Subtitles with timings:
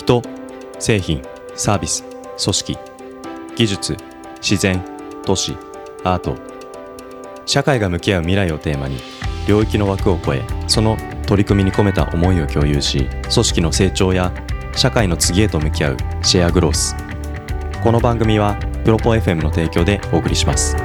[0.00, 0.22] 人
[0.78, 1.22] 製品
[1.54, 2.04] サービス
[2.42, 2.78] 組織
[3.54, 3.96] 技術
[4.40, 4.82] 自然
[5.26, 5.54] 都市
[6.04, 6.36] アート。
[7.44, 8.96] 社会が向き合う未来をテーマに
[9.46, 14.32] 領域の枠を超えその取り組みに込めた思いを共有し組織の成長や
[14.74, 16.96] 社会の次へと向き合うシェアグロース。
[17.82, 18.54] この番組は
[18.84, 20.76] プロポ FM の提供でお送りします。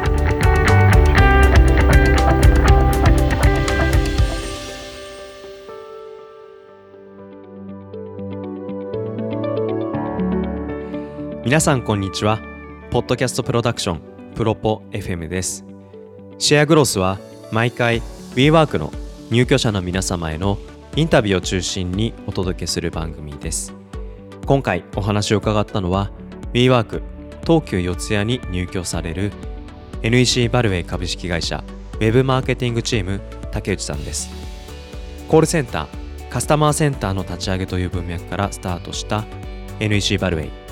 [11.46, 12.40] 皆さんこんにちは。
[12.90, 14.02] ポッドキャストプロダクション
[14.34, 15.64] プロポ FM です。
[16.40, 17.20] シェアグロスは
[17.52, 18.02] 毎回
[18.34, 18.92] WeWork の
[19.30, 20.58] 入居者の皆様への
[20.96, 23.76] インタビューを中心にお届けする番組です。
[24.48, 26.10] 今回お話を伺ったのは
[26.54, 27.04] WeWork
[27.44, 29.32] 東急四谷に入居される
[30.02, 34.32] NEC バルウェイ株式会社ウェブマーケティングチーム竹内さんです。
[35.28, 39.26] コールセンターカスタマーセンターの立ち上げという文脈からスタートした
[39.80, 40.65] NEC バルウェイ。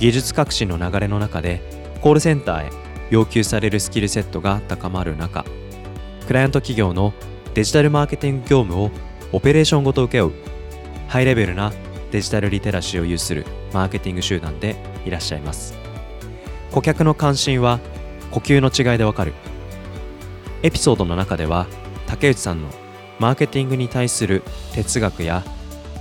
[0.00, 1.60] 技術革新の流れの中で
[2.00, 2.70] コールセンターへ
[3.10, 5.44] 要求されるスキルセットが高まる中
[6.26, 7.14] クライアント企業の
[7.54, 8.90] デジタルマーケティング業務を
[9.32, 10.34] オペレーションごと請け負う
[11.08, 11.72] ハイレベルな
[12.10, 15.74] デジタルリテラシーを有するマーケティング集団でいらっしゃいます。
[16.70, 17.80] 顧客の関心は
[18.30, 19.32] 呼吸の違いでわかる。
[20.62, 21.66] エピソードの中では
[22.06, 22.68] 竹内さんの
[23.18, 24.42] マーケティングに対する
[24.74, 25.44] 哲学や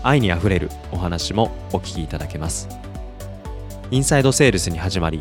[0.04, 2.68] 愛にあふれるお話もお聞きいただけます。
[3.92, 5.20] インサイドセールスに始まり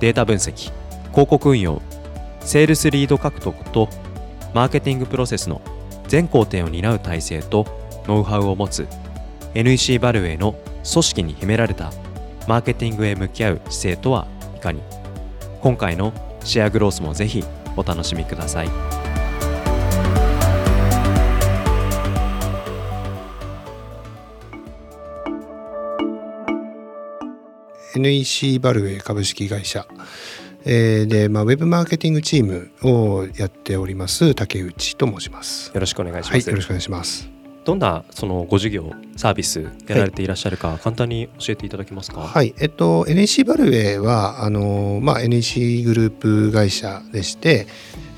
[0.00, 0.72] データ分析
[1.10, 1.82] 広告運用
[2.40, 3.88] セールスリード獲得と
[4.54, 5.60] マーケティングプロセスの
[6.06, 7.66] 全工程を担う体制と
[8.06, 8.86] ノウハウを持つ
[9.54, 10.52] NEC バルウェイの
[10.90, 11.92] 組織に秘められた
[12.46, 14.80] マーケティングへ向き合う姿勢とはいかに。
[15.60, 16.12] 今回の
[16.44, 17.44] シェアグロースもぜひ
[17.76, 19.07] お楽しみください。
[27.98, 29.86] NEC バルウェイ株式会社、
[30.64, 35.70] えーで、まあ、ウェブマーケティングチームをやっております竹内と申します。
[35.74, 37.28] よろしくお願いしはい、ます、よろしくお願いします。
[37.64, 42.20] どんなそのご事業サービスやられていらっしゃるか、簡単に教えていただけますか？
[42.20, 47.66] はい、えっと NEC バルウェイはあのまあ NEC グループ会社でして、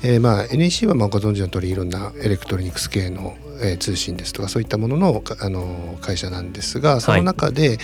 [0.03, 7.77] えーまあ NEC はまあご存知の通りいろんなエレクトロニクス系の、えー通信ですとかそういったもののかあの会社なんですが、その中で、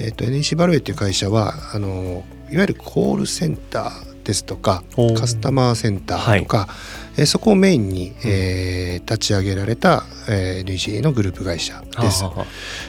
[0.00, 4.82] えっと NEC バルウェイという会社はあのいわゆるコールセンターですとか
[5.18, 5.74] カスタマー。
[5.74, 6.68] センターとか、
[7.16, 12.24] えーそこをメインに、えー立ち上げられた、えー NEC のグループ会社です。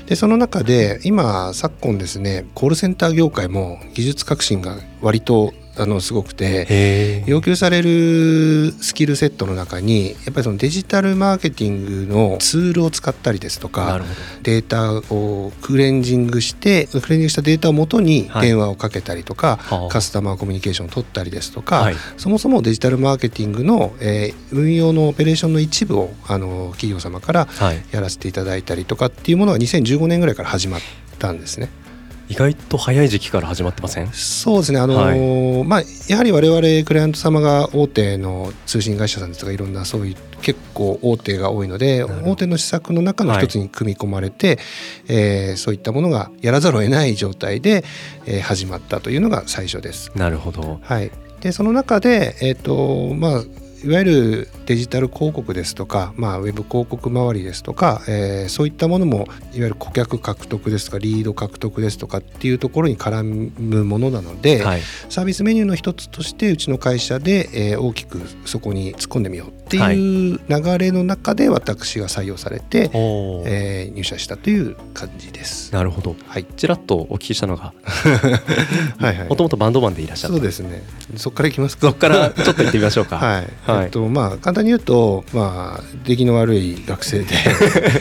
[0.06, 14.02] でその中で今昨今ですねコールセンター業界も技術革新が割とあのすごくあて要求されるスキルセットの中にやっぱりそのデジタルマーケティングのツールを使ったりですとなか
[14.44, 18.50] データをクレンジングしてクレンジングしたデータをもとにはい。
[18.50, 19.88] 電話をかけたりとか、はあ。
[19.90, 21.96] カスタマーコミュニケーションを取ったりですとか、はい。
[22.18, 27.84] そもそもデジタルマーケティングの、えー運用のオペレーションの一部をあの企業様からはい。
[27.92, 30.82] やらせていただいたりとかっていうものが2015年ぐらいから始まっ
[31.20, 31.70] たんですね。
[32.30, 34.08] 意外と早い時期から始まってません？
[34.14, 44.60] そうですね、あのーまあ、やはり我々クライアント様が大手の通信会社さんですとかいろんなそういう結構大手が多いので大手の施策の中の一つに組み込まれて、
[45.08, 47.84] えーそういったものがやらざるを得ない状態で、
[48.26, 50.12] えー始まったというのが最初です。
[50.16, 50.80] なるほど。
[50.84, 51.12] はい、
[51.42, 53.44] でその中で、えーとまあ、
[53.84, 63.24] いわゆるデジタル広告ですとか、まあ、ウェブ広告周りですとか、えーそういったものもいわゆる顧客獲得ですとかリード獲得ですとかっていうところに絡
[63.60, 64.82] むものなので、はい。
[65.10, 70.36] サービスメニューの一つとしてうちの会社で、えー大きくそこに突っ込んでみようってい。
[70.36, 73.48] う流れの中で私が採用されて、おー。
[73.48, 75.74] えー入社したという感じです。
[75.74, 76.16] なるほど。
[76.28, 77.74] はい、ちらっとお聞きしたのが
[78.98, 80.36] はいはいもともとバンドマンでいらっしゃった。
[80.36, 80.84] そうですね。
[81.16, 81.88] そこからいきますか。
[81.88, 83.18] そこからちょっと行ってみましょうか。
[83.20, 83.86] はい、はい。
[83.86, 87.36] えっとまあ簡単に言うとまあ出来の悪い学生で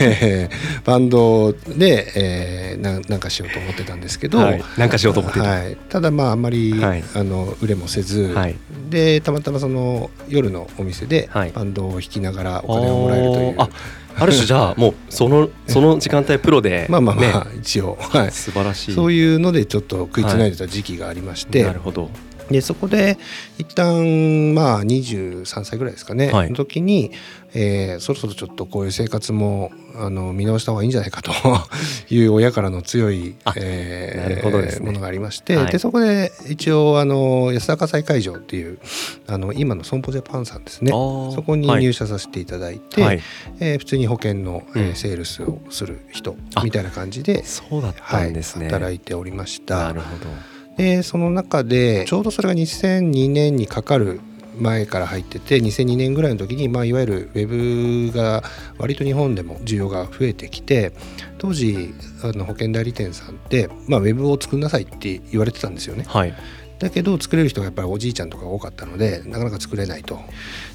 [0.00, 4.64] えー バンドで、えー、なんなんかしようと思ってたんですけど、はい。
[4.76, 5.48] なんかしようと思ってた。
[5.48, 7.04] はい、ただまああんまり、はい。
[7.14, 8.56] あの売れもせず、はい。
[8.90, 11.52] でたまたまその夜のお店ではい。
[11.54, 17.50] バンドを弾きながらお金をもらえるという、ある種じゃあもうその その時間帯プロでまあまあまあ、ね。
[17.60, 18.94] 一応、はい、素晴らしい。
[18.94, 22.10] そういうのでちょっと食いつないでた時期がありまして、なるほど
[22.50, 23.18] でそこで
[23.58, 26.50] 一旦まあ23歳ぐらいですかね、はい。
[26.50, 27.12] の時に、
[27.54, 31.32] えーそろそろちょっとこういう生活もあの見直した方がいいんじゃないかと
[32.14, 34.84] いう親からの強い、あえーね。
[34.84, 35.72] ものがありまして、はい。
[35.72, 38.78] でそこで一応あの安田火災会場っていう
[39.26, 40.90] あの今の損保ジャパンさんですね。
[40.90, 43.20] そこにはい入社させていただいて、はい。
[43.60, 44.94] えー普通に保険の、えーうん。
[44.94, 49.84] セールスをする人あみたいな感じで、そうだったはいんですね、働いておりました。
[49.84, 54.20] なるほどでその中でちょうどそれが2002年にかかる
[54.58, 58.42] 前から入ってて2002年ぐらいの時に、まあ、いわゆるウェブが
[58.78, 60.92] 割と日本でも需要が増えてきて
[61.38, 61.92] 当時
[62.22, 66.04] あの保険代理店さんって、まあ、ウェブを作んなさいって言われてたんですよね。
[66.08, 66.34] はい
[66.78, 70.20] だけど作れる人がやっぱりおじいちゃんとかが多かったのでなかなか作れないと。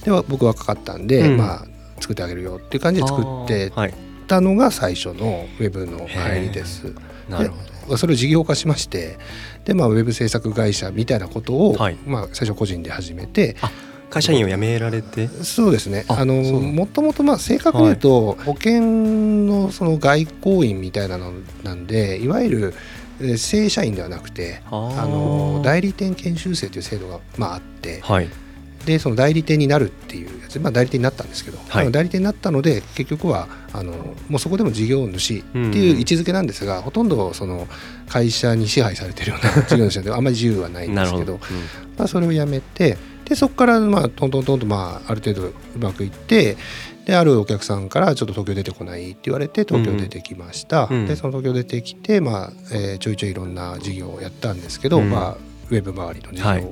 [0.04, 1.66] では僕若かったんで、うんまあ
[2.02, 3.72] 作ってあげるよっていう感じで作って
[4.28, 6.94] たのが最初のウェブの入りです。
[7.30, 9.18] なるほどそれを事業化しまして
[9.66, 11.96] で、まあ、ウェブ制作会社みたいなことを、はい。
[12.06, 13.56] まあ、最初個人で始めて
[14.10, 15.28] 会社員を辞められて？
[15.28, 16.06] そうですね。
[16.08, 21.34] ああのもともとまあ正確に言うと、保険のその外交員みたいなの
[21.64, 22.74] なんでいわゆる
[23.22, 24.72] えー正社員ではなくてあ
[25.08, 28.28] の代理店研修生という制度が、まあ、あってはい
[28.86, 31.92] でその代理店になるっていうやつ、まあ、代理店になったんですけど、はい。
[31.92, 33.94] 代理店になったので結局はあの
[34.30, 37.68] もうそこでも事業主っていう位置づけなんですが、ほとんどその
[38.08, 41.40] 会社に支配されてるような 事業主なんであんまり自由はないんですけどなるほど、
[41.98, 46.58] まあ、それをやめてでそこからまあトントントンとまあある程度うまくいって
[47.06, 51.06] であるお客さんからちょっと東京出てこないって言われて東京出てきました、うん。
[51.06, 55.10] でその東京出てきて、まあえーちょいちょいいろんな事業をやったんですけど、うん。
[55.10, 55.38] まあ、
[55.70, 56.64] ウェブ周りの事業を、はい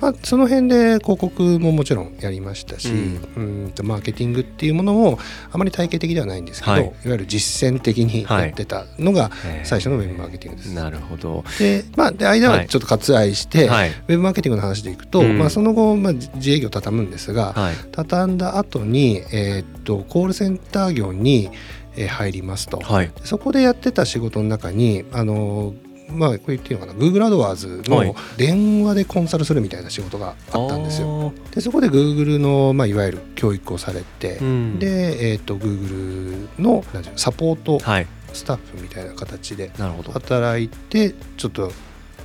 [0.00, 5.18] まあ、その辺で広告ももちろんやりましたし、ううんとマーケティングっていうものも
[5.50, 6.82] あまり体系的ではないんですけど、はい。
[6.82, 9.30] い、わゆる実践的にやってたのが
[9.64, 10.74] 最初のウェブマーケティングです。
[10.74, 11.44] なるほど。
[11.58, 13.90] で,、まあ、で間はちょっと割愛して、はい。
[13.90, 15.38] ウェブマーケティングの話でいくと、うん。
[15.38, 17.74] まあ、その後、まあ、自自営業畳むんですが、はい。
[17.92, 21.50] 畳んだ後に、えーっとコールセンター業に、
[21.96, 23.10] えー入りますと、はい。
[23.24, 25.74] そこでやってた仕事の中にあの
[26.10, 28.08] まあこう言っていいのかな Google アドワーズはい。
[28.08, 31.08] の電話でコンサルするみたいな仕事があったんですよ。
[31.08, 34.78] よでそこで Google の、まあ、いわゆる教育をされて、うん。
[34.78, 36.84] で、えーっと Google の
[37.16, 38.06] サポートはい。
[38.32, 39.70] スタッフみたいな形で
[40.12, 41.72] 働いてちょっと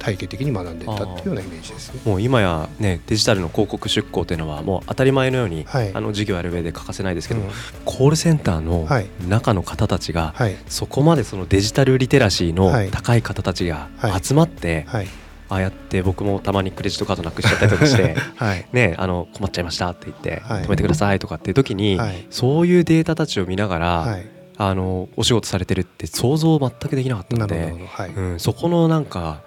[0.04, 2.02] 体系的に学んでいったっていうようなイメージですね。
[2.04, 5.92] もう今やねデジタルの広告出稿っていうのはもう当たり前のように、はい。
[5.94, 7.48] あの授業やる上で欠かせないですけど、うん。
[7.86, 9.08] コールセンターのはい。
[9.28, 10.56] 中の方たちが、はい。
[10.68, 12.92] そこまでそのデジタルリテラシーのはい。
[12.92, 14.24] 高い方たちがはい。
[14.24, 15.08] 集まって、はい。
[15.50, 18.66] ああやって僕もたまにクレジットカードなくしちゃったりとかして はい。
[18.74, 20.64] ねあの困っちゃいましたって言って、はい。
[20.64, 22.28] 止めてくださいとかっていう時に、はい。
[22.30, 24.34] そういうデータたちを見ながら、はい。
[24.58, 27.74] あのお仕事されてるって想像全くできなかったので
[28.16, 29.42] うん、そこのなんか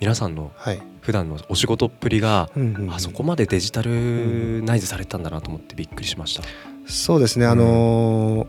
[0.00, 0.82] 皆さんのはい。
[1.00, 2.92] 普段のお仕事っぷりが、うんうんうん。
[2.92, 6.42] あそこまでデジタルナイズされてたんだなと思ってびっくりしました。
[6.86, 8.46] そうですね、あのー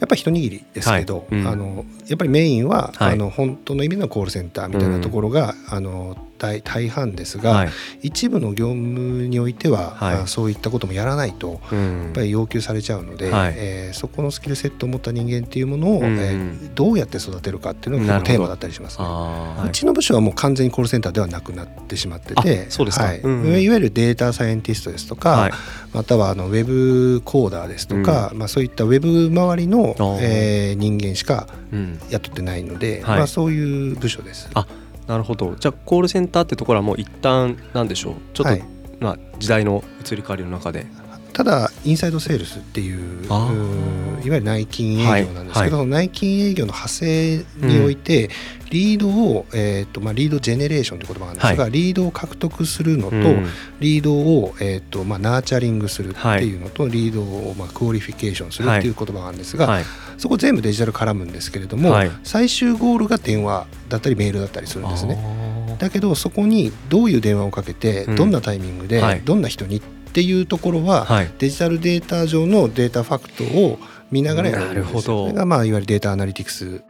[0.00, 1.40] やっぱり一握りですけど、はい。
[1.40, 1.48] うん。
[1.48, 3.12] あのやっぱりメインは、はい。
[3.12, 7.70] あの本当の意味のコールセンターみたいなところが、あの大大半ですが、はい。
[8.02, 10.14] 一部の業務においては、はい。
[10.22, 12.02] あそういったこともやらないとうん。
[12.04, 13.54] やっぱり要求されちゃうので、はい。
[13.56, 16.18] えーそこのスキルセットを持った人間っていうものを、うん。
[16.18, 19.04] えーどうやって育てるかっていうのがテーマだったりしますね。
[19.66, 23.04] うちの部署はもう完全にコールセンターではなくなってしまっててあそうですか。
[23.04, 23.20] はい。
[23.20, 25.52] うんいわゆるデータサイエンティストですとか、はい。
[25.92, 33.18] またはあのウェブコーダーですとか、まあ、そういったウェブ周りのえー人間しかうん、雇ってないので、はい。
[33.18, 34.48] まあ、そういう部署です。
[34.54, 34.66] あ
[35.06, 35.54] なるほど。
[35.56, 38.14] じゃあコールセンターってところはもう一旦なんでしょう？
[38.32, 38.64] ちょっと、はい。
[39.00, 40.86] まあ、時代の移り変わりの中で
[41.34, 43.50] ただインサイドセールスっていういわ
[44.22, 48.30] ゆる内勤営業なんですけど、は内勤営業の派生において、
[48.70, 53.46] リードを、えーとまあ、リードジェネレーションという言葉があるんですが、はリードを獲得するのと、うん。
[53.80, 59.84] リードを、えーとまあ、ナーチャリングするっていうのと、リードを、まあ、クオリフィケーションするっていう言葉があるんですが、はい。
[60.18, 62.10] そこ全部デジタル絡むんですけれども、はい。
[62.22, 65.16] 最終ゴールが電話だったりメールだったりするんですね。
[65.16, 68.16] ねだけどそこにどういう電話をかけて、うん。
[68.16, 69.20] どんなタイミングで、はい。
[69.24, 69.82] どんな人にっ
[70.14, 71.30] ていうところは、はい。
[71.38, 73.80] デジタルデータ上のデータファクトを
[74.12, 74.84] 見ながらやるんですよ。
[74.84, 75.26] なるほど。
[75.26, 76.82] それがまあいわゆるデータアナリティクス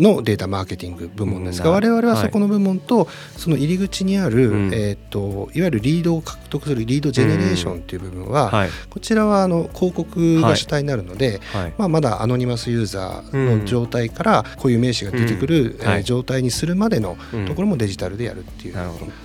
[0.00, 1.74] のデータマーケティング部門ですが、うん。
[1.74, 2.24] 我々ははい。
[2.26, 4.74] そこの部門とその入り口にある、うん。
[4.74, 8.70] えー、といわゆるリードを獲得するリードジェネレーションっていう部分は、はい。
[8.88, 11.74] こちらはあの広告が主体になるので、はい。
[11.78, 17.46] まあ、まだアノニマスユーザーの状態からこういう名詞が出てくる、えー状態にするまでのうん。
[17.46, 18.76] ところもデジタルでやるっていう、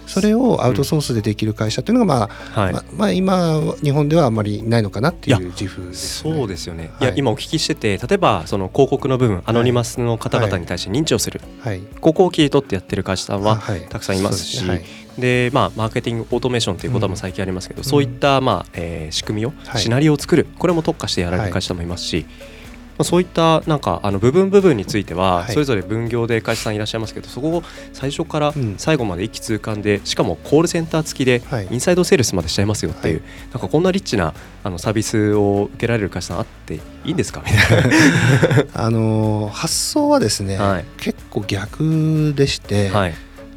[0.07, 6.33] それをアウトソースでできる会社っていうのが、まあはい、まあまあ、今日本ではあまりないのかなっていう自負です、ね。
[6.33, 11.41] そうですよね、今お聞きしてて例えばその広告の部分アノニマスの方々にに対して認知をする。
[11.61, 11.81] はい。
[12.01, 13.81] ここを切り取ってやってる会社さんははい。
[13.87, 14.81] たくさんいますしそう
[15.17, 17.83] でまあ、マーケティングオートメーションという言葉も最近ありますけど、うん。
[17.85, 19.81] そういった、まあえー仕組みを、はい。
[19.81, 20.45] シナリオを作る。
[20.59, 22.54] これも特化してやられる会社もいますし、ま
[22.97, 25.53] あ、そういったなんかあの部分部分についてははい。
[25.53, 28.75] それぞれ分業で会社さんいらっしゃいますけどそこを最初からうん。
[28.77, 31.67] 最後まで一気通貫でしかもコールセンター付きではい。
[31.69, 33.21] インサイドセールスまでしちゃいますよっていう、は
[33.53, 34.33] なんかこんなリッチな
[34.63, 38.65] あのサービスを受けられる会社さんあっていいんですかみたいな。
[38.85, 40.85] あのー発想はですね、はい。
[40.97, 43.13] 結構逆でして、はい。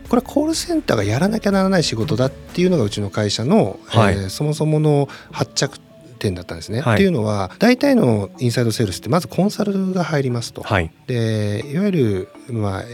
[0.08, 4.14] これはコールセンターがやらなきゃならない仕事だっていうのがうちの会社の、はい。
[4.14, 5.78] えーそもそもの発着
[6.18, 6.80] 点だったんですね。
[6.80, 10.62] はいっていうのは大体のインサイドセールスってまずコンサルが入りますと。
[10.62, 12.84] はいでいわゆる、まあ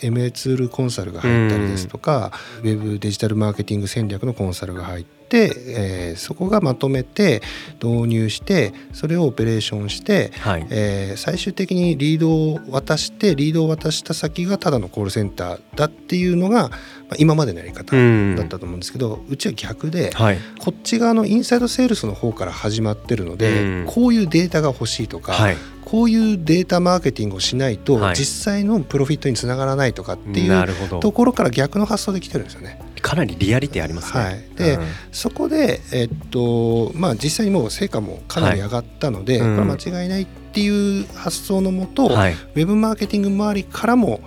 [0.00, 7.42] MA ツールコンサルが入ったりですとか、ウェブデジタルマーケティング戦略のコンサルが入って、えーそこがまとめて
[7.82, 16.78] 導入してそれをオペレーションして、はいえー最終的にリードを渡してリードを渡した先がただのコールセンターだっていうのが、まあ、
[17.18, 18.36] 今までのやり方うん。
[18.36, 20.38] だったと思うんですけど、うちは逆で、はい。
[20.58, 23.84] こっち側のインサイドセールスの方から始まってるので、うん。
[23.86, 25.56] こういうデータが欲しいとか、はい。
[25.84, 28.16] こういうデータマーケティングをしないと、はい。
[28.16, 32.80] 実際のプロフィットにつながらないとかっていうところから逆の発想で来てるんですよね。
[33.02, 34.24] かなりリアリティありますね。
[34.24, 34.44] はい。
[34.56, 34.82] でうん。
[35.12, 39.56] そこで、えっとまあ、実際にもう成果もかなり上がったので、はいうん。
[39.56, 42.32] これは間違いないっていう発想のもと、はい。
[42.32, 44.20] ウェブマーケティング周りからも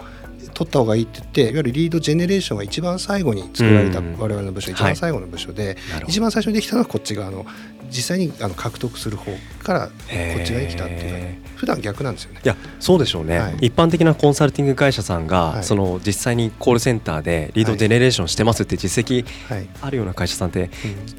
[0.58, 4.18] 取った方がいいって言っていわゆるリードジェネレーションが一番最後に作られたうん。
[4.18, 6.06] 我々の部署、一はい番最後の部署で、なるほど。
[6.08, 7.46] 一番最初にできたのはこっち側の
[7.92, 9.32] 実際にあの獲得する方
[9.64, 9.94] からこ
[10.42, 12.42] っち側に来たっていうかへね普段逆なんですよね。
[12.44, 13.58] いやそうでしょうね、はい。
[13.68, 15.64] 一般的なコンサルティング会社さんが、はい。
[15.64, 19.68] その実際にコールセンターでリードジェネレーションしてますって実績はい。
[19.82, 20.70] あるような会社さんってうん。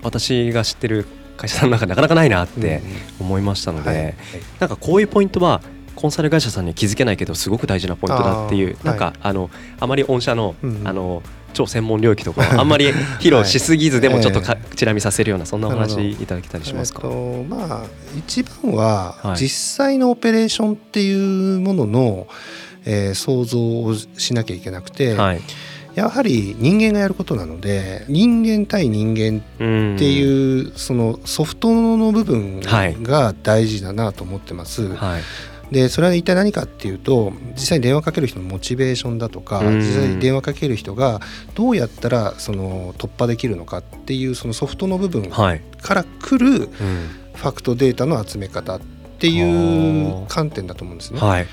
[0.02, 2.82] 私が知ってる会社さんの中でなかなかないなって
[3.20, 4.02] 思いましたので、はい。
[4.02, 4.14] はい。
[4.58, 5.62] なんかこういうポイントは
[5.98, 9.14] コンサル会社さんには気づけないけどすごく大事なポイントだっていうなんか、はい。
[9.20, 9.50] あの
[9.80, 10.86] あまり御社の,、うんうん。
[10.86, 11.24] あの
[11.54, 17.86] 超専門領域とかはあんまり披露 しすぎずでもちょっとか、チラ見させるようなそんなお話いただけたりしますか、えっとまあ
[18.16, 19.36] 一番ははい。
[19.38, 22.28] 実際のオペレーションっていうものの、
[22.84, 25.40] えー想像をしなきゃいけなくて、はい、
[25.96, 32.96] やはり人間がやることなので人間対人間うんっていうそのソフトの部分はい。
[33.02, 34.94] が大事だなと思ってます。
[34.94, 35.22] はい
[35.70, 39.78] でそれは一体何かっていうと実際に電話かける人のモチベーションだとかうん。
[39.80, 41.20] 実際に電話かける人が
[41.54, 46.68] どうやったらその突破できるのかっていうそのソフトの部分はい、から来るうん。
[47.34, 48.80] ファクトデータの集め方っ
[49.20, 51.20] ていう観点だと思うんですね。
[51.20, 51.46] はい。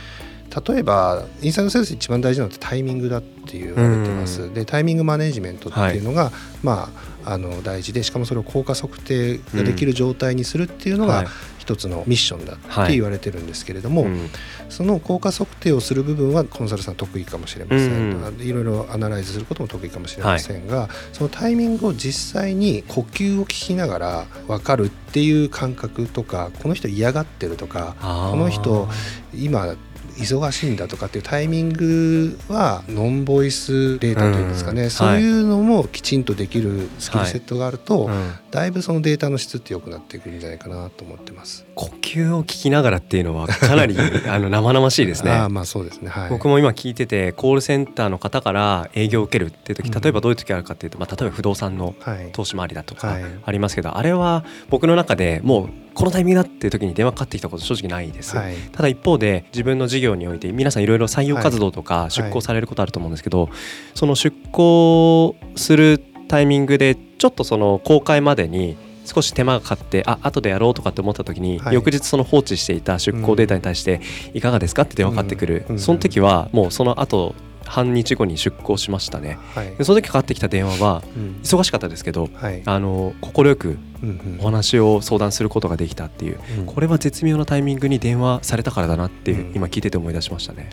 [0.68, 4.44] 例えばインサイドセールスで一番大事なのってタイミングだって言われてます。
[4.44, 6.32] うでタイミングマネジメントっていうのが、
[6.64, 6.90] ま
[7.24, 11.24] ああの大事でしかもそれを効果測定ができる状態にするっていうのはい。
[11.26, 11.32] が
[11.66, 14.30] 一つのミッションだって言われてるんですけれども、うん。
[14.70, 28.88] その効果測定をする部分はコンサルさん得意かもしれません、うんいろいろアナライズすることも得意かもしれませんが、そのタイミングを実際に呼吸を聞きながら分かるっていう感覚とかこの人嫌がってるとかこの人
[29.34, 29.76] 今
[30.18, 41.66] 忙しいんだとかっていうタイミングはノンボイスデータというんですかね、うんそういうのもきちんとできるスキルセットがあると、うんだいぶそのデータの質って良くなってくるんじゃないかなと思ってます。
[41.76, 43.98] 呼吸を聞きながらっていうのはかなり
[44.30, 45.32] あの生々しいですね。
[45.32, 46.10] ああまあそうですね。
[46.10, 46.30] はい。
[46.30, 52.30] 僕も今聞いててコールセンターの方から営業を受けるっていう時うん例えばどういう時あるかっていうと、まあ、例えば不動産のはい。
[52.32, 58.36] 投資回りだとかはいありますけど、あれは僕の中でもうこのタイミングだっていう時に電話かかってきたこと正直ないです。
[58.36, 58.56] はい。
[58.74, 63.50] ただ一方で自分の事業において皆さんいろいろ採用活動とか出向されることあると思うんですけど、
[63.96, 71.76] その出向するタイミングでちょっとその公開までに少し手間がかかってあ後でやろうとかって思った時に、はい。
[71.76, 74.02] 翌日その放置していた出向データに対して
[74.34, 74.82] いかがですか？
[74.82, 75.76] って電話かかってくる、うん。
[75.76, 75.80] うん。
[75.80, 79.84] その時はもうその後半日後に出向しましたねはいで。
[79.84, 82.62] その時かかってきた電話はうん忙しかったですけどはい。
[82.66, 90.70] あの快くうんうんお話を相談することができたっていううんこれは絶妙なタイミングに電話されたからだなっていう、うん今聞いてて思い出しましたね。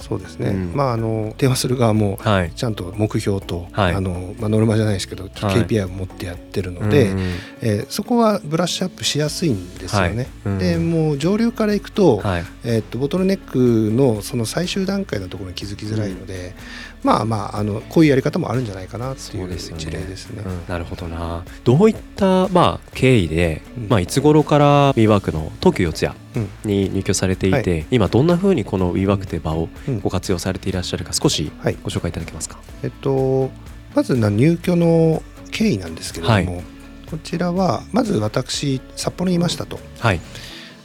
[0.00, 0.50] そうですね。
[0.50, 2.52] うんまああの電話する側もはい。
[2.52, 7.18] ちゃんと目標と、はいあのまあノルマじゃないですけど、KPI を持ってやってるので、うん
[7.62, 10.16] えーそこはブラッシュアップしやすいんですよね。
[10.16, 12.44] はいうんでもう上流からいくと、はい。
[12.64, 16.54] えーっとボトルネックのその最終段階のところに気づきづらいので、
[17.02, 20.42] まあまああのこういうやり方もあるんじゃないかなっていうですよね一例ですね。
[20.44, 21.44] うんなるほどな。
[21.64, 32.58] どういったまあ経緯で、うんまあいつ頃から WeWork の東急四谷うんに入居されていて、は今どんな風にこの WeWork という場をうんご活用されていらっしゃるか少しはいご紹介いただけますか？
[32.82, 33.50] えっと
[33.94, 36.64] まずな入居の経緯なんですけれども、はい
[37.08, 39.80] こちらはまず私札幌にいましたと。
[39.98, 40.20] はい。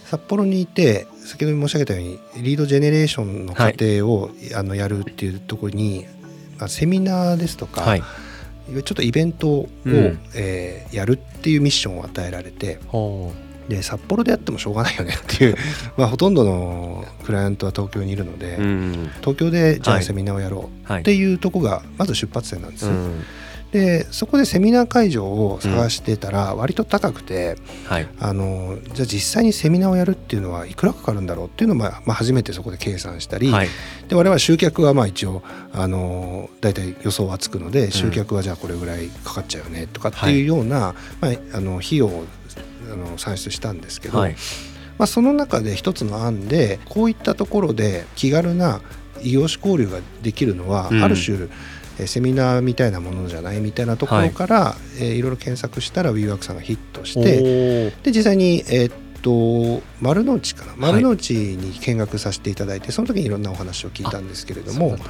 [0.05, 6.05] 札幌にいて、先ほど申し上げたようにリードジェネレーションの過程を、あのやるっていうところに、
[6.57, 8.01] まあ、セミナーですとか、はい。
[8.01, 10.19] ちょっとイベントを、うん。
[10.35, 13.33] えーやるっていうミッションを与えられてほ
[13.67, 15.55] で札幌でやってもしょうがないよねっていう
[15.97, 19.09] まあほとんどのクライアントは東京にいるので、ううん。
[19.21, 20.01] 東京でじゃはい。
[20.01, 21.33] あセミナーをやろうはいってい。
[21.33, 23.23] うとこがまず出発点なんです、うん
[23.73, 28.07] でそこでセミナー会場を探してたら割と高くて、はい。
[28.19, 33.67] あのじゃあ実際にセミナーをやるっていうのはいくらかかるんだろうっていうのを、まあまあ、初めてそこで計算したり、はい。
[34.07, 35.41] で我々集客はまあ一応
[35.73, 42.25] あの大体予想はつくので集客はじゃあこれぐらいかかっちゃうよねとかっていうような、まあ、あの費用を
[42.91, 44.35] あの算出したんですけど、はい。
[44.99, 48.81] まあ、その中で一つの案でこういったところで気軽な
[49.23, 51.03] 異業種交流ができるのは、うん。
[51.03, 51.49] ある種
[51.99, 55.03] えーセミナーみたいなものじゃないみたいなところから、い。
[55.03, 60.73] えーいろいろ検索したら WeWork さんがヒットしてで実際に、えーっと丸の内かな？
[60.75, 65.01] 丸の内に見学させていただいて、その時にいろんなお話を聞いたんですけれどもそうん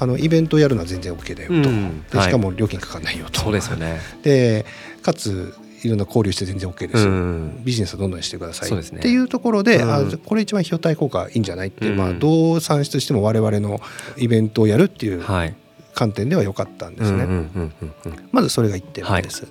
[0.00, 2.02] あのイベントをやるのは全然 OK だよと、うん。
[2.02, 4.00] でしかも料金かかんないよと、そうですよね。
[4.24, 4.66] で
[5.00, 5.54] かつ
[5.84, 7.04] いろんな交流して全然 OK です。
[7.04, 7.60] よ、うん。
[7.64, 8.72] ビジネスをどんどんしてください。
[8.72, 8.80] ね。
[8.80, 9.94] っていうところで、うん。
[9.94, 11.96] あこれ一番費用対効果いいんじゃないって、うん。
[11.96, 13.80] まあ、どう算出しても我々の
[14.16, 15.54] イベントをやるっていうはい
[15.96, 17.24] 観点では良かったんですね。
[17.24, 18.28] うんうんうんうんうん。
[18.30, 19.48] まずそれが1点目です。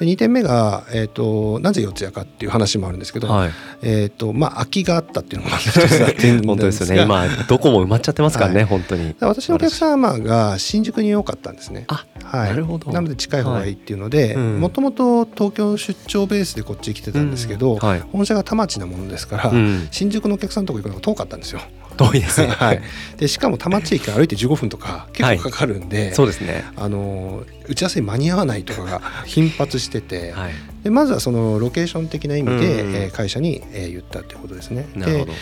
[0.00, 3.50] で2点目が、えー、となぜ四谷かっていう話もあるんですけど、はい。
[3.82, 6.96] えーとまあ、空きがあったっていうのも一つだってん 本当ですよね。
[6.96, 8.64] が今どこも埋まっちゃってますからね、はい。
[8.64, 9.14] 本当に。
[9.20, 11.84] 私のお客様が新宿に多かったんですね。
[11.86, 12.90] あはい、なるほど。
[12.90, 14.34] なので近い方がいいっていうのではい。
[14.34, 14.60] うん。
[14.60, 18.00] もともと東京出張ベースでこっち来てたんですけど、はい。
[18.10, 19.86] 本社が田町なものですから、うん。
[19.92, 21.60] 新宿のお客さんのとこ行くのが遠かったんですよ。
[21.96, 22.48] 遠いですね。
[22.56, 22.82] はい、
[23.16, 26.64] でしかも田町駅から歩いて15分とか結構かかるんで、そうですね。
[26.76, 30.52] あの打ち合わせに間に合わないとかが頻発してて、はい。
[30.84, 34.86] でまずはそのロケーション的な意味で、うんえー会社に、えー言ったっていうことですね。
[34.94, 35.32] でなるほど。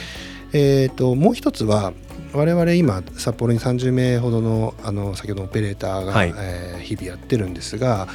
[0.53, 1.93] えー、ともう一つは
[2.33, 6.35] 我々今札幌に30名ほどのあの先ほどのオペレーターが、はい。
[6.37, 8.09] えー日々やってるんですが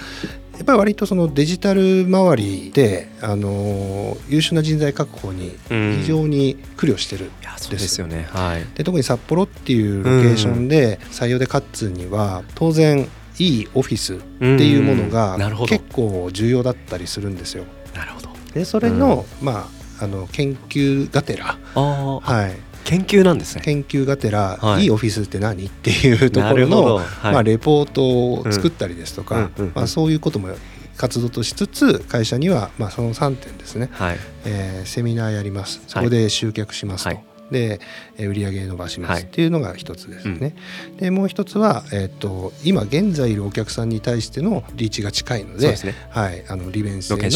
[0.59, 8.27] やっぱり割とそのデジタル周りで、あのー優秀な人材確保に非常に苦慮してる、いやそうですよね。
[8.29, 8.65] はい。
[8.75, 13.07] で特に札幌っていうロケーションで採用で勝つには当然
[13.39, 15.09] いいオフィスっていうものうん。
[15.09, 17.63] が結構重要だったりするんですよ。
[17.95, 18.29] なるほど。
[18.53, 21.81] でそれの,、まあ、あの研究がてら、あー。
[21.81, 23.61] あはい、研究なんですね。
[23.63, 24.83] 研究がてら、はい。
[24.83, 25.65] い、いオフィスって何？
[25.65, 27.05] っていうところの、はい。
[27.33, 28.03] まあ、レポート
[28.33, 30.49] を作ったりですとか、うんまあ、そういうことも
[30.97, 34.17] 活動としつつ会社には、まあ、その3点ですね、はい。
[34.45, 35.81] えーセミナーやります。
[35.87, 37.09] そこで集客しますと。
[37.09, 37.79] はいで
[38.17, 39.21] えー売り上げ伸ばしまはい。
[39.21, 40.55] すっていうのが一つですね。
[40.97, 45.95] でもう一つは、えー、と今現在いるお客さんに対してのリーチが近いのでね。
[46.09, 47.31] はい、あの利便性のロケー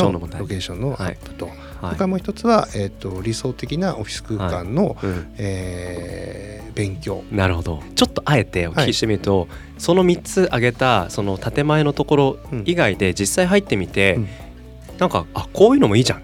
[0.62, 1.56] ションのアップと、はい。
[1.82, 5.34] それからもう一つは、えー、と理想的なオフィス空間の、うん。
[5.38, 7.24] えー勉強。
[7.32, 7.84] なるほど。
[7.96, 9.48] ちょっとあえてお聞きしてみると、
[9.78, 14.28] その3つ挙げたその建前のところ以外で実際入ってみて、うん。
[14.98, 16.24] なんかあこういうのもいいじゃん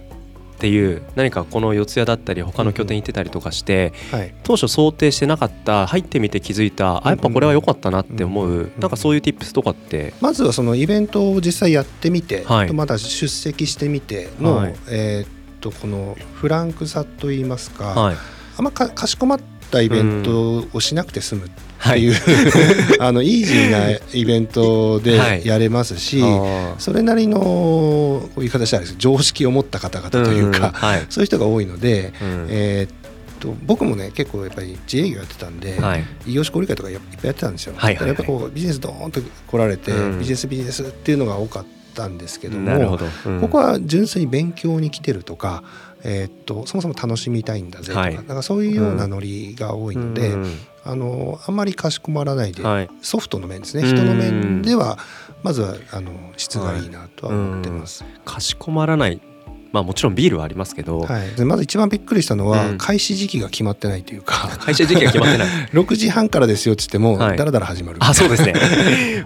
[0.60, 12.74] っていう何かこの四谷だったり他の拠点行ってたりとかして、はい、当初想定してなかった入ってみて気づいたあやっぱこれは良かったなって思う、うんうんなんかそういう tips とかって、まずはそのイベントを実際やってみて、はい。
[12.74, 14.76] まだ出席してみての、はい。
[14.90, 18.16] えーっとこのフランクさといいますか、はい。
[18.58, 19.40] あんまかかしこまっ
[19.72, 22.04] たイベントをしなくて済むってはい。
[22.04, 22.16] いう、
[23.00, 25.46] あのイージーなイベントではい。
[25.46, 26.74] やれますし、あー。
[26.78, 28.96] それなりのこういう言い方しです。
[28.98, 31.06] 常識を持った方々というか、んはい。
[31.10, 32.48] そういう人が多いので、うん。
[32.50, 32.96] えーっ
[33.40, 36.04] と僕もね結構やっぱり自営業やってたんで、はい。
[36.28, 37.74] 異業種交流会とかやいっぱいやってたんですよ。
[37.76, 38.16] はいはいはい。
[38.18, 40.20] だからやっぱこうビジネスドーンと来られて、うん。
[40.20, 41.66] ビジネスビジネスっていうのが多かっ
[41.96, 43.42] たんですけどもど、うん。
[43.42, 45.64] ここは純粋に勉強に来てるとか、
[46.04, 48.16] えーっとそもそも楽しみたいんだぜとか,、はい。
[48.16, 52.90] なんかそういうようなノリが多いので、うんあのあんまりかしこまらないで、はい。
[53.02, 53.84] ソフトの面ですね。
[53.84, 54.98] うん人の面では
[55.44, 58.06] まずはあの質がいいなとは思ってます。
[58.26, 59.22] かしこまらない
[59.72, 62.78] まあもちろんビールはありますけど、はい、でまず一番びっくりしたのは、うん。
[62.78, 64.50] 開始時期が決まってないというか。
[64.60, 65.48] 会社時期が決まってない。
[65.74, 67.38] 6時半からですよっつってもはい。
[67.38, 67.98] だらだら始まる。
[68.02, 68.54] あそうですね。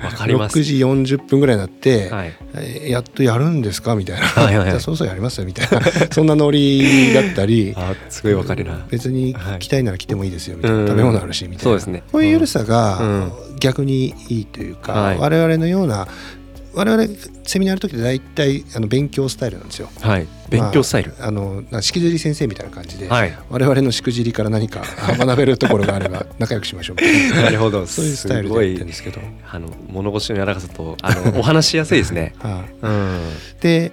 [0.03, 0.59] わかります。
[0.59, 2.33] 6時40分ぐらいになって、はい。
[2.55, 3.95] えーやっとやるんですか？
[3.95, 4.65] みたいな、はいはいはい。
[4.71, 5.81] じゃあそろそろやりますよみたいな。
[6.11, 7.73] そんなノリだったり。
[7.75, 8.85] あすごいわかるな。
[8.89, 11.63] 別に来たいなら来てもいいですよみたいな、うん食べ物あるしみたいな。
[11.63, 12.03] そうですね。
[12.11, 13.31] こういう緩さがうん。
[13.59, 15.17] 逆にいいというか、はい。
[15.17, 16.07] 我々のような
[16.73, 17.07] 我々
[17.43, 19.89] セミナーやる時って大体あの勉強スタイルなんですよ。
[20.01, 20.27] はい。
[20.49, 23.37] 勉強スタイル、あのなんかしきじり先生みたいな感じで、はい。
[23.49, 27.35] 我々のしくじりから何かあ 学べるところがあれば仲良くしましょう。
[27.35, 27.85] ななるほど。
[27.87, 29.21] そういうスタイルでやってるんですけど。
[29.49, 32.33] あの物腰の柔らかさとあのお話しやすいですね。
[32.41, 32.75] はい。
[32.81, 33.19] うん。
[33.61, 33.91] で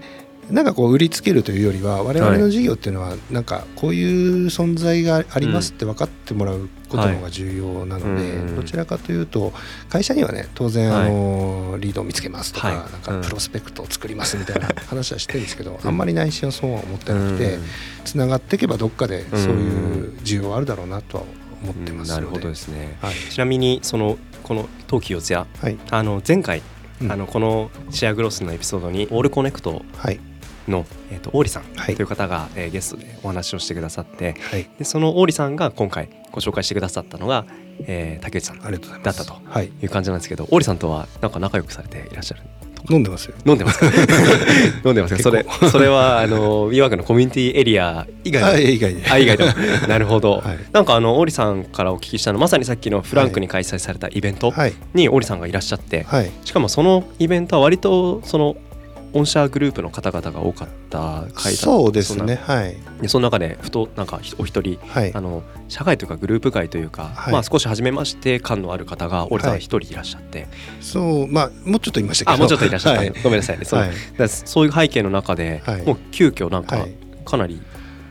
[0.50, 9.52] なんかこう売りつけるというよりは我々の事業っていうのはなんかこういう存在がありますって分かってもらうことの方が重要なので、はいどちらかというと
[9.88, 11.06] 会社にはね当然はい。
[11.06, 12.76] あのリードを見つけますとか,、はい。
[12.76, 13.22] なんうん。
[13.22, 17.62] かプロスペクトを作りますみたいな話はしてるんですけど、あんまり内心はそうは思ってなくてうん。
[18.04, 21.24] つながっていけばどっかでそういう需要はあるだろうなとは
[21.62, 22.98] 思ってますので、なるほどですね。
[23.00, 23.14] はい。
[23.14, 25.78] ちなみにそのこの冬季四谷はい。
[25.90, 26.62] あの前回、
[27.00, 27.12] うん。
[27.12, 30.20] あのこのシェアグロスのエピソードにオールコネクトはい
[30.68, 31.96] の、えー、とオーリさんはい。
[31.96, 34.68] という方が、えーゲストでお話をしてくださってはい。
[34.78, 37.44] でそのオーリさんが今回ご紹介してくださったのが、
[37.86, 38.72] えー竹内さんだっ
[39.14, 39.66] たとはい。
[39.82, 42.42] いう感じなんですけどオーリさんとはなんか仲良くされていらっしゃる
[42.90, 43.34] 飲んでますよ。
[43.44, 43.86] 飲んでますか？
[44.86, 45.22] 飲んでますか？
[45.22, 49.50] それそれはあの WeWork のコミュニティエリア以外のあ以外であ以外でも。
[49.86, 50.58] なるほど、はい。
[50.72, 54.72] なんかあのオーリさんからお聞きしたのまさにさっきのフランクに開催されたイベントはい。
[54.94, 56.30] にオーリさんがいらっしゃって、はい。
[56.44, 58.56] しかもそのイベントは割とその
[59.12, 62.36] 御社グループの方々が多かった回だそうですね。
[62.36, 62.76] はい。
[63.00, 65.14] でその中でふとなんかお一人はい。
[65.14, 67.32] あの社会というかグループ外というか、はい。
[67.32, 69.60] まあ少し初めまして感のある方がオーリさんはい。
[69.60, 70.46] 一人いらっしゃって、
[70.80, 72.34] そうまあもうちょっと言いましたけど。
[72.34, 73.10] あもうちょっといらっしゃった、はい。
[73.22, 73.92] ごめんなさいね、そのはい。
[74.16, 75.82] だそういう背景の中で、はい。
[75.82, 76.94] もう急遽なんかはい。
[77.24, 77.60] かなり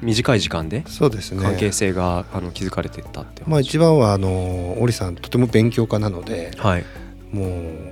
[0.01, 1.41] 短い時間でそうですね。
[1.41, 6.85] 関係性が、あの築かれていったってまあ一番はあの織さんとても勉強家なのではい。
[7.31, 7.51] もう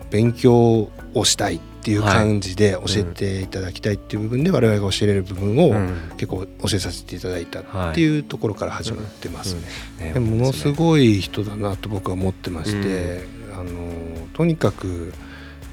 [0.09, 1.55] 勉強をしたい。
[1.55, 6.11] っていう感じで教えていただきたいっていう部分で我々が教えれる部分をうん。
[6.17, 9.55] 結構教えさせていただいたっていうところから始まってます
[9.99, 10.13] ね。
[10.19, 13.23] もものすごい人だなと僕は思ってまして、
[13.53, 13.93] あの
[14.33, 15.13] とにかく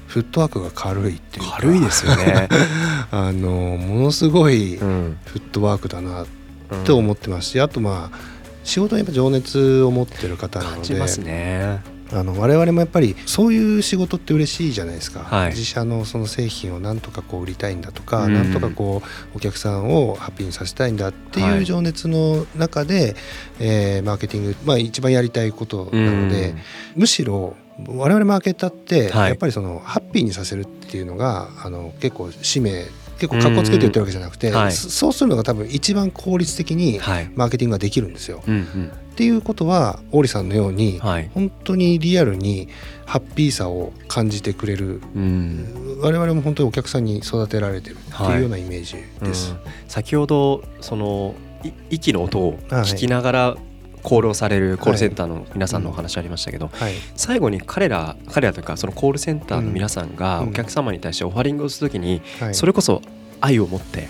[0.07, 1.57] フットワークが軽いっていうか。
[1.57, 2.47] 軽いですよね、
[3.11, 5.17] あのものすごいうん。
[5.25, 6.25] フットワークだな
[6.69, 6.83] うん。
[6.85, 8.17] と思ってますしあとまあ
[8.63, 15.49] 仕事にやっぱ情熱を持ってる方なのですねあの我々もやっぱりそういう仕事って嬉しいじゃないですか、はい。
[15.49, 18.33] 自社のその製品をなんとかこう売りたいんだとか、うん。
[18.33, 19.01] なんとかこ
[19.33, 23.15] うお客さんをハッピーにさせたいんだってはいいう情熱の中で、
[23.59, 26.55] えーマーケティング、まあ、一番やりたいことなので、
[26.95, 27.55] むしろ
[27.87, 29.29] 我々マーケターってはい。
[29.29, 32.85] やっぱりそのハッピーにさせるっていうのがあの結構使命
[33.17, 34.55] 結構かっこつけて言ってるわけじゃなくて、うん。
[34.55, 34.71] はい。
[34.71, 37.31] そそうするのが多分一番効率的にはい。
[37.33, 38.43] マーケティングができるんですよ。
[38.45, 41.31] うんうんっていうことは王林さんのように、はい。
[41.33, 42.67] 本当にリアルに
[43.05, 45.99] ハッピーさを感じてくれるうん。
[46.01, 49.51] 我々も本当にお客さんに育てられてるっていうようなイメージです。
[49.51, 49.57] うん。
[49.87, 53.57] 先ほどそのい息の音をはい聞きながら
[54.03, 60.49] コールをされるコールセンターの皆さんのお話ありましたけど、はい、最後に彼ら彼らというかそのコールセンターの皆さんがうん。
[60.49, 63.01] お客様に対してオファリングをするときにはい、それこそ
[63.41, 64.07] 愛を持って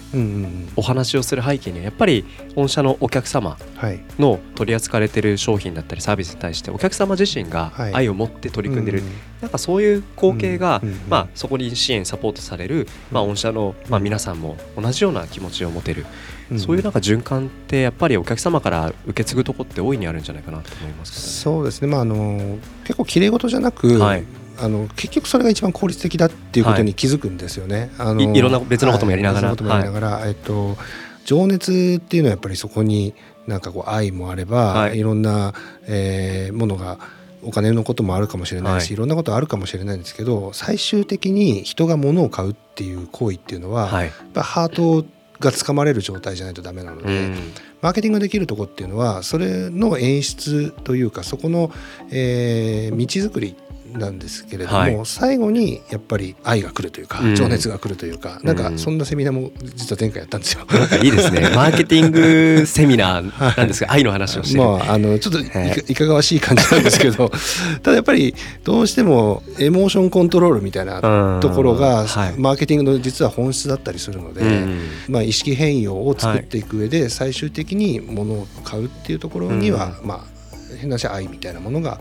[0.75, 4.01] お話をする背景にはやっぱり御社のお客様はい。
[4.19, 7.93] の取り扱われてる商品だったりサービスに対してお客様自身がはい。
[7.93, 9.05] 愛を持って取り組んでる、うん
[9.41, 16.05] なんかそういう光景が、まあ、そこに支援サポートされる、まあ、御社の、まあ、皆さんも同じような気持ちを持てる、
[16.49, 21.17] うんそういうなんか循環ってやっぱりお客様から受け継ぐとこって大いにあるんじゃないかなと思いますね。
[21.17, 21.87] そうですね。
[21.87, 24.23] まああの結構綺麗事じゃなく、はい
[24.59, 27.91] あの結局それが一番効率的だっていうことに気づくんですよね。
[27.97, 29.49] あのいいろんな別のこともやりながら。
[29.49, 30.77] はいやりながら、えっと
[31.25, 33.13] 情熱っていうのはやっぱりそこに
[33.47, 34.99] なんかこう愛もあれば、はい。
[34.99, 35.53] い、ろんな、
[35.87, 36.99] えーものが
[37.41, 38.93] お金のこともあるかもしれないし、はい。
[38.93, 44.05] い、ろんなことあるかもしれないんですけど最終的に人が物を買うっていう行為っていうのは、はい。
[44.05, 45.05] やっぱハート
[45.39, 47.53] がつかまれる状態じゃないとダメなので、うん。
[47.81, 51.71] マーケティングができるとこっていうのはそれの演出というかそこの、
[52.11, 53.55] えー道作り
[53.97, 54.99] なんですけれども、はい。
[55.05, 57.35] 最後にやっぱり愛が来るというか、うん。
[57.35, 60.65] 情熱が来るというかなんかそんなセミナーも実は前回やったんですよ。
[60.65, 61.41] なんかいいですね。
[61.55, 64.63] マーケティングセミナーなんですが、愛の話をしてる。
[64.63, 65.83] まあ、あのちょっといかはい。
[65.87, 67.31] いかがわしい感じなんですけど
[67.83, 70.99] ただやっぱりどうしてもエモーションコントロールみたいな
[71.35, 72.33] うんところが、はい。
[72.37, 74.79] マーケティングの実は本質だったりするので、うん。
[75.07, 80.35] まあ、意識変容を作っていく上で最終的に物を買うっていうところには、まあ
[80.75, 81.99] 変な話愛みたいなものが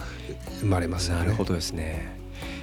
[0.64, 1.20] 生まれますよね。
[1.20, 2.16] なるほどですね。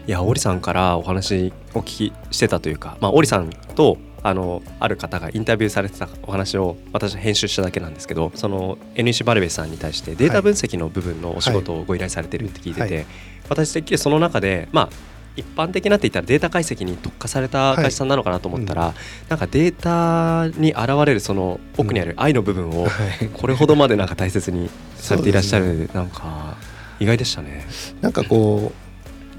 [0.08, 13.06] いや、オリさんからお話を聞きしてたというか、まあ、オリさんとあのある方がインタビューされてたお話を私編集しただけなんですけどその NEC バルベさんに対してデータ分析の部分のお仕事をご依頼されてるって聞いてて、はい。
[13.50, 14.90] 私的にその中でまあ
[15.36, 18.94] 一般的なって言ったらデータ解析に特化された会社さんなのかなと思ったら、
[19.30, 22.90] なんかデータに現れるその奥にある愛の部分をは
[23.24, 23.30] い。
[23.30, 26.58] これほどまでなんか大切にされていらっしゃる、なんか
[27.02, 27.66] 意外でしたね。
[28.00, 28.92] なんかこう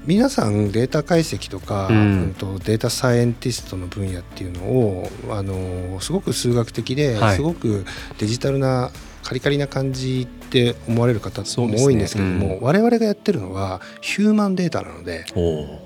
[0.05, 1.95] 皆さんデータ解析とか、うん。
[1.95, 7.35] うんとデータサイエンティストの分野っていうのをあのすごく数学的で、はい。
[7.37, 7.85] すごく
[8.19, 8.91] デジタルな
[9.23, 11.45] カリカリな感じって思われる方も
[11.77, 15.25] 多いんですけども、ねうん、我々がやってるのはヒューマンデータなので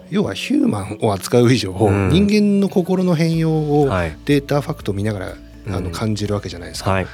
[0.10, 3.90] 要はヒューマンを扱う以上、うん、人間の心の変容を
[4.26, 5.36] データファクトを見ながら、
[5.70, 6.92] あの感じるわけじゃないですか。
[6.92, 7.08] はい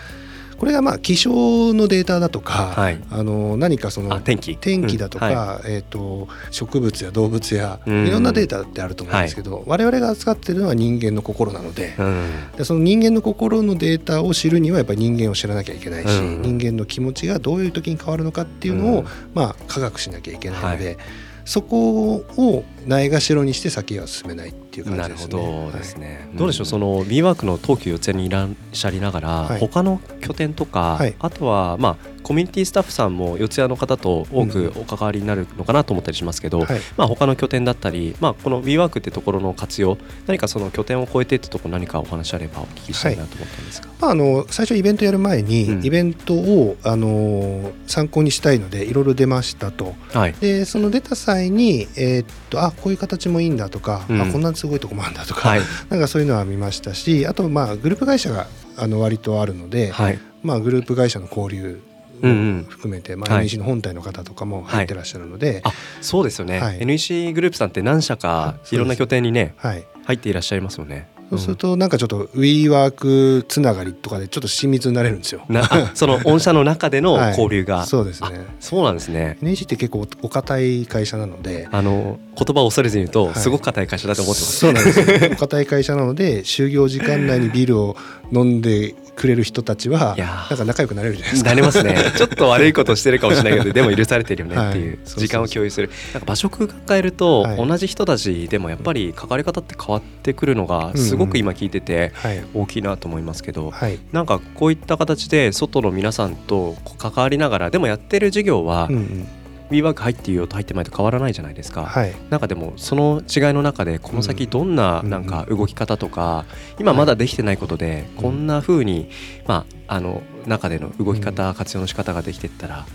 [0.63, 4.55] これがまあ気象のデータだとか、はい、あの何かその天気。
[4.55, 5.35] 天気だとか、うん。
[5.35, 20.85] はい、えーと、植物や動物やいろんなデータってあると思うんですけど、うん、我々が扱っているのは人間の心なのでうん、でその人間の心のデータを知るにはやっぱり人間を知らなきゃいけないし、人間の気持ちがどういう時に変わるのかっていうのを、まあ、科学しなきゃいけないので。
[20.85, 20.97] はい
[21.45, 25.35] そこをないがしろにして先は進めないっていう感じですね。
[25.35, 26.27] なるほどですね。
[26.29, 49.93] はい、どうでしょう、その B ワークの東急四谷にいらっしゃりながら、はい、他の拠点とか、はい、あとはまあコミュニティスタッフさんも四谷の方と多くお関わりになるのかなと思ったりしますけど、うんはい、まあ他の拠点だったり、まあこの B ワークってところの活用、何かその拠点を超えてってところ何かお話あればお聞きしたいなと思ったんですが、まああの最初イベントやる前に、うん、イベントをあの参考にしたいのでいろいろ出ましたと。
[50.39, 61.92] でその出た際にえー、っとあこういう形もいいんだとか、うん、あこんなすごいとこもあるんだとか、はい、 なんかそういうのは見ましたしあとまあグループ会社があの割とあるので、はい、まあ、グループ会社の交流も
[62.23, 71.13] 含めて、うんうん、まあ、NEC の本体の方とかも入ってらっしゃるので、はい、そうですよね、はい、NEC グループさんって何社かいろんな拠点にね、はい、入っていらっしゃいますよね。
[71.29, 75.45] そうするとなんかちょっと WeWork つながりとかでちょっと親密になれるんですよ。
[75.95, 78.45] その御社の中での交流が、はい、そうですね。
[78.59, 79.37] そうなんですね。
[79.41, 84.57] NEC って結構お堅い会社なので、あの言葉を恐れずに言うと、すごく硬い会社だと思ってます。
[84.57, 85.29] そうなんです。
[85.33, 87.97] お堅い会社なので就業時間内にビールを
[88.31, 91.49] 飲んでくれる人たちはなんか仲良くなれるじゃないですか。
[91.49, 91.95] なりますね。
[92.17, 95.89] ちょっと悪いことしてるかもしれないけどでも許されてるよねっていう時間を共有する。
[96.13, 102.11] なんか場所空間変えると、同じ人たちでもやっぱり関わり方って変わってくるのがすごく今聞いてて
[102.53, 103.99] 大きいなと思いますけど、はい。
[104.11, 109.27] なんかこういった形で外の皆さんと関わりながらでもやってる授業は、うんうん
[109.73, 116.45] WeWork 入っていようと入ってまいと変わらないじゃないですか、はい、なんかでもその違いの中でこの先どんななんか動き方とか、
[116.79, 119.09] 今まだできてないことでこんなふうに、
[119.47, 122.85] まあ、あの中での動き方、活用の仕方ができていったら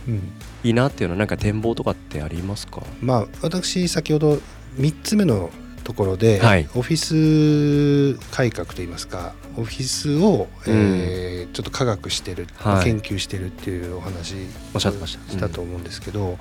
[0.62, 4.38] いいなっていうのはなんか展望とかってありますか、まあ、私先ほど
[4.76, 5.50] 3つ目の
[5.88, 14.34] ところで、はい、オフィス改革といいますかオフィスを、うん、えー、ちょっと科学してる、はい、研究してるっていうお話
[14.74, 15.48] おっしゃってました。
[15.48, 16.36] と思うんですけど、うん、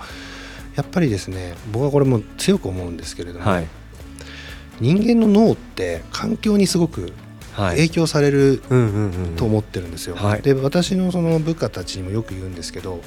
[0.76, 3.68] やっぱりですね僕はこれも強く思うんですけれども、はい、
[4.82, 7.14] 人間の脳って環境にすごく
[7.56, 8.62] 影響される
[9.38, 10.18] と思ってるんですよ。
[10.42, 13.00] で私のその部下たちにもよく言うんですけど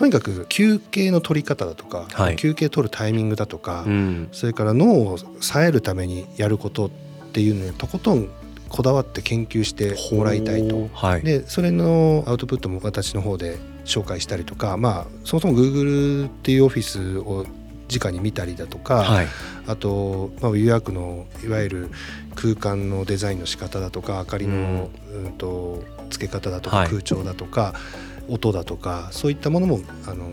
[0.00, 6.90] とにかく休憩の取り方だとか、はい、休憩取るタイミングだとか、うん、それから脳を冴えるためにやることっ
[7.34, 8.30] ていうのにとことん
[8.70, 17.44] こだわって研究してもらいたいと、はい、でそれのアウトプットも私の方で紹介したりとか、まあ、そもそも Google っていうオフィスを
[17.94, 19.26] 直に見たりだとか、はい、
[19.66, 21.90] あと、まあ、予約のいわゆる
[22.36, 27.74] 空間のデザインの仕方だとか明かりの、うん、うんと付け方だとか、空調だとか
[28.30, 30.30] 音だとかそういったものもあの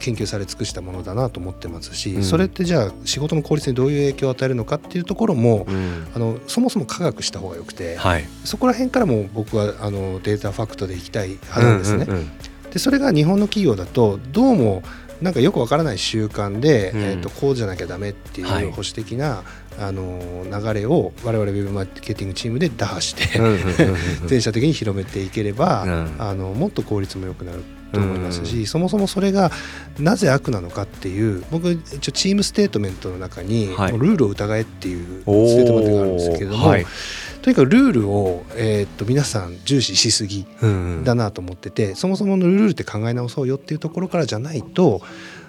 [0.00, 12.06] 研究され尽くしたものだなと思ってますし、うん、それってじゃあ仕事の効率にどういう影響を与えるのかっていうところも、うん、あのそもそも科学した方がよくて、はい、そこら辺からも僕はあのデータファクトでいきたい派なんですね。
[12.08, 14.82] うんうんうん、でそれが日本の企業だとどうも
[15.22, 19.44] なんかよくわからない習慣で、うん、えーと、こうじゃなきゃダメっていう保守的な、は
[19.78, 23.40] い、あの流れを我々ウェブマーケティングチームで打破して
[24.26, 29.50] 全社的に広めていければ、うん、あのもっと効率も良くなると思いますし、うん、そもそもそれが
[29.98, 36.86] なぜ悪なのかっていう僕一応チームステートメントの中に、はい、ルールを疑えっていうステートメントがあるんですけれども、はい、
[37.42, 40.46] とにかくルールを、えー、っと皆さん重視しすぎ
[41.04, 45.00] だなと思ってて、うんうん、そもそものルールって考え直そうよっていうところからじゃないと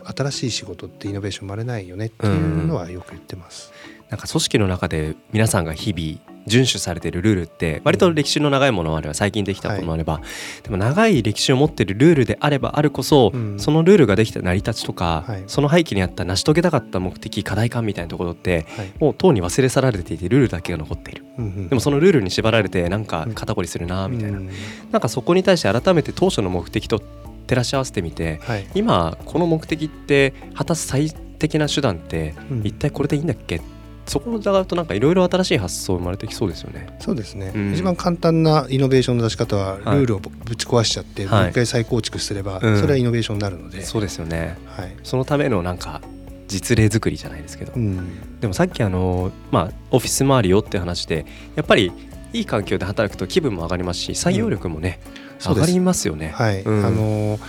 [0.04, 3.72] 新しい仕事ってイノベーション生まれないよねっていうのはよく言ってます。
[3.86, 10.24] うん、なんか組織の中で皆さんが日々遵守されているルールって割と歴史の長いものもあれば最近できたものもあれば、はい、
[10.64, 24.50] でも長い歴史を持っているルールであればあるこそ、うん、そのルールができた成り立ちとか、はい、その背景にあった成し遂げたかった目的課題感みたいなところって、はい、もうとうに忘れ去られていてルールだけが残っている、うんうん、でもそのルールに縛られてなんか肩こりするなみたいな、うん、
[24.92, 28.40] なんかそこに対して改めて当初の目的と照らし合わせてみて、
[28.76, 36.88] 今この目的って果たす最適な手段って一体これでいいんだっけってそこを伺うとなんかいろいろ新しい発想生まれてきそうですよね。
[37.00, 46.02] そうですね、うん、一番簡単なイノベーションの出し方はルールをぶち壊しちゃって、もう一回再構築すれば、それはイノベーションになるので、うん、そうですよね、はい、そのためのなんか
[46.48, 51.92] 実例作りじゃないですけど、うん、でもさっきあの、まあ、オフィス周りよって話でやっぱり
[52.34, 55.00] いい環境で働くと気分も上がりますし採用力もね、
[55.40, 56.30] 上がりますよね。
[56.36, 57.40] はい、あの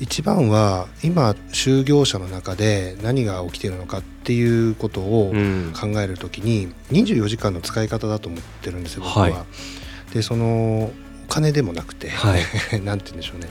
[0.00, 5.72] 一番は今就業者の中で何が起きているのかっていうことをうん。
[5.78, 9.22] 考えるときに24時間の使い方だと思ってるんですよ僕は。
[9.22, 9.34] はい
[10.12, 10.90] でその
[11.26, 12.42] お金でもなくて、はい。
[12.82, 13.48] なんて言うんでしょうね、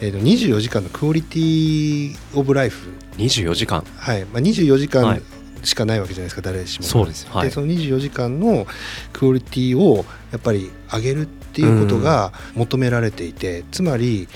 [0.00, 3.84] えーと24時間のクオリティオブライフ、24時間。
[3.98, 4.24] はい。
[4.24, 5.22] まあ、24時間はい。
[5.62, 6.86] しかないわけじゃないですか、誰しも。
[6.86, 7.26] そうです。
[7.28, 7.48] はい。
[7.48, 8.66] でその24時間の
[9.12, 14.26] クオリティをやっぱり上げるっていうことが求められていて、つまり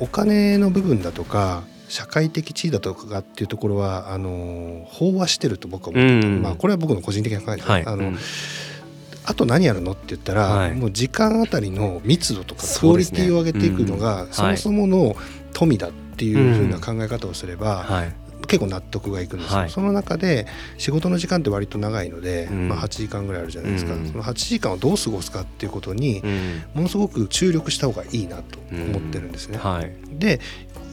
[0.00, 6.42] お金の部分だとか社会的地位だとかっていうところはあの飽和してると僕は思ってて、うん。
[6.42, 8.18] まあ、これは僕の個人的な考えですね、あのはいうん。
[9.24, 10.74] あと何やるのって言ったら、はい。
[10.74, 14.32] もう時間あたりの密度とかクオリティを上げていくのがうん。
[14.32, 15.16] そもそもの
[15.52, 18.14] 富だっていうふうな考え方をすれば、はい
[18.48, 19.70] 結構納得がいくんですよ、はい。
[19.70, 20.46] その中で
[20.78, 22.68] 仕事の時間って割と長いので、うん。
[22.68, 24.08] まあ、8時間ぐらいあるじゃないですか、うん。
[24.08, 26.62] その8時間をどう過ごすかっていうことにうん。
[26.74, 29.58] ものすごく注力した方がいいなと思ってるんですね。
[29.58, 30.40] はいで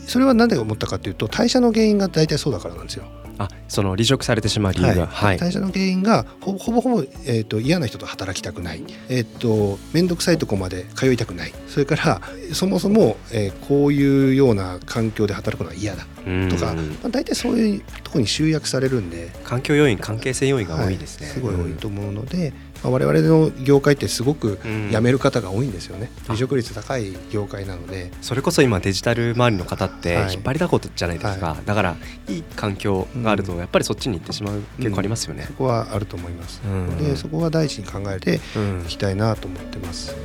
[0.05, 3.05] それは何で思ったかというと代謝の原因が大体そうだからなんですよ。
[3.37, 5.37] あその離職されてしまう理由がはい。
[5.37, 11.53] 代謝の原因がほほぼほぼ、えー、と嫌な人と働きたくない、えー、と面倒くさいとこまで通いたくない。
[11.67, 12.21] それから
[12.53, 16.05] そもそも、えーこういうような環境で働くのは嫌だ。
[16.25, 16.49] うん。
[16.49, 19.31] とか、まあ、大体そういうところに集約されるんで。
[19.43, 21.35] 環境要因関係性要因が多いですね、はい。
[21.35, 22.53] すごい多いと思うので、
[22.85, 24.91] まあ、我々の業界ってすごくうん。
[24.91, 26.27] 辞める方が多いんですよね、あ。
[26.27, 28.11] 離職率高い業界なので。
[28.21, 30.33] それこそ今デジタル周りの方ってはい。
[30.33, 31.95] 引っ張りだこじゃないですか、はだから
[32.27, 35.45] いい環境があるとやっぱりそっちに行ってしまう結構ありますよね。
[35.47, 36.97] そ、こはあると思います、うん。
[36.97, 38.81] でそこは第一に考えてうん。
[38.81, 40.15] いきたいなと思ってます。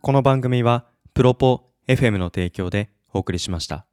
[0.00, 0.84] この番組は
[1.14, 3.86] プロポ FM の提供でお送りしました。